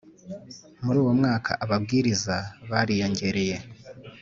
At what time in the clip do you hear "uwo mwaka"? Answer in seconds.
1.03-1.51